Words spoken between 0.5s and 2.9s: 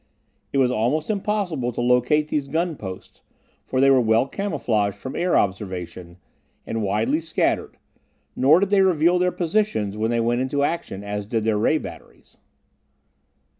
It was almost impossible to locate these gun